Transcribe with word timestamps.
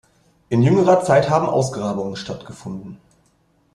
In 0.49 0.63
jüngerer 0.63 1.03
Zeit 1.03 1.29
haben 1.29 1.47
Ausgrabungen 1.47 2.15
stattgefunden. 2.15 2.97